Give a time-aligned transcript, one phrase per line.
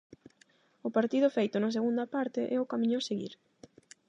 [0.87, 3.33] O partido feito na segunda parte é o camiño a seguir.